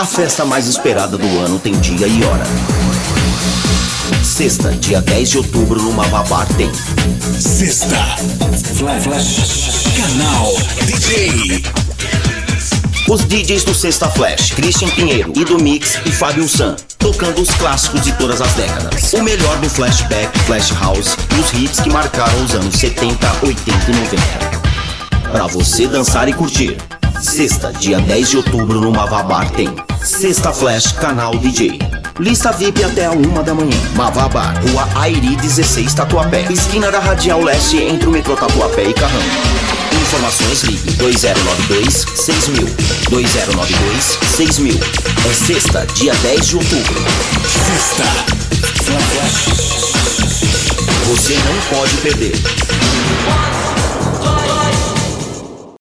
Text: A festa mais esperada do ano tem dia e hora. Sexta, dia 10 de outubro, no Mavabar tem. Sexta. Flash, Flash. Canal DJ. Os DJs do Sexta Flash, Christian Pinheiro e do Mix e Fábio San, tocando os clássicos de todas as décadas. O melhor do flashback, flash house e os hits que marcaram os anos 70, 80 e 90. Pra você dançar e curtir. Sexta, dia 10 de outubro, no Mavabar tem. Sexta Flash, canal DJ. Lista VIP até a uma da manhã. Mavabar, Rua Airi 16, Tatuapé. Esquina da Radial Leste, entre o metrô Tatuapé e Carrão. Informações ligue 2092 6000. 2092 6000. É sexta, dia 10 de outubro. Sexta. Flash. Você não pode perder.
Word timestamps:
A 0.00 0.06
festa 0.06 0.46
mais 0.46 0.66
esperada 0.66 1.18
do 1.18 1.26
ano 1.40 1.58
tem 1.58 1.78
dia 1.78 2.06
e 2.06 2.24
hora. 2.24 2.42
Sexta, 4.24 4.70
dia 4.72 4.98
10 5.02 5.28
de 5.28 5.36
outubro, 5.36 5.78
no 5.82 5.92
Mavabar 5.92 6.48
tem. 6.54 6.70
Sexta. 7.38 8.16
Flash, 8.76 9.04
Flash. 9.04 9.84
Canal 9.94 10.54
DJ. 10.86 11.62
Os 13.10 13.26
DJs 13.26 13.64
do 13.64 13.74
Sexta 13.74 14.08
Flash, 14.08 14.52
Christian 14.52 14.88
Pinheiro 14.88 15.34
e 15.36 15.44
do 15.44 15.62
Mix 15.62 15.98
e 16.06 16.10
Fábio 16.10 16.48
San, 16.48 16.76
tocando 16.96 17.42
os 17.42 17.50
clássicos 17.50 18.00
de 18.00 18.12
todas 18.12 18.40
as 18.40 18.54
décadas. 18.54 19.12
O 19.12 19.22
melhor 19.22 19.58
do 19.58 19.68
flashback, 19.68 20.38
flash 20.46 20.72
house 20.80 21.14
e 21.36 21.40
os 21.40 21.52
hits 21.52 21.78
que 21.78 21.90
marcaram 21.90 22.42
os 22.42 22.54
anos 22.54 22.74
70, 22.74 23.18
80 23.42 23.90
e 23.90 23.94
90. 23.94 25.30
Pra 25.30 25.46
você 25.46 25.86
dançar 25.86 26.26
e 26.26 26.32
curtir. 26.32 26.78
Sexta, 27.20 27.70
dia 27.70 28.00
10 28.00 28.30
de 28.30 28.36
outubro, 28.38 28.80
no 28.80 28.90
Mavabar 28.90 29.50
tem. 29.50 29.68
Sexta 30.02 30.52
Flash, 30.52 30.92
canal 30.92 31.36
DJ. 31.36 31.78
Lista 32.18 32.50
VIP 32.52 32.82
até 32.82 33.06
a 33.06 33.12
uma 33.12 33.42
da 33.42 33.54
manhã. 33.54 33.76
Mavabar, 33.94 34.54
Rua 34.62 34.88
Airi 34.94 35.36
16, 35.36 35.92
Tatuapé. 35.94 36.46
Esquina 36.50 36.90
da 36.90 36.98
Radial 36.98 37.42
Leste, 37.42 37.76
entre 37.76 38.08
o 38.08 38.10
metrô 38.10 38.34
Tatuapé 38.34 38.84
e 38.84 38.94
Carrão. 38.94 39.20
Informações 40.02 40.62
ligue 40.64 40.92
2092 40.92 42.06
6000. 42.14 42.66
2092 43.10 44.18
6000. 44.36 44.80
É 45.28 45.34
sexta, 45.34 45.86
dia 45.94 46.14
10 46.14 46.46
de 46.46 46.56
outubro. 46.56 47.00
Sexta. 47.66 48.04
Flash. 48.84 49.70
Você 51.08 51.34
não 51.34 51.78
pode 51.78 51.96
perder. 51.98 52.32